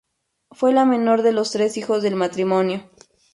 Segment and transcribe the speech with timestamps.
[0.49, 2.89] Fue la menor de los tres hijos del matrimonio.